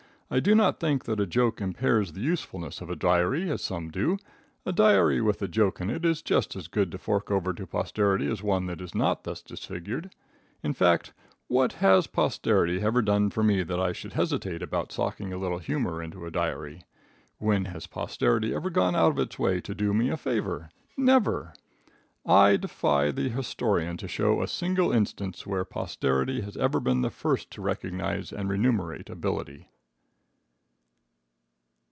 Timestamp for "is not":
8.79-9.25